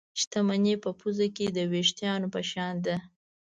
[0.19, 2.95] شتمني په پوزه کې د وېښتانو په شان ده.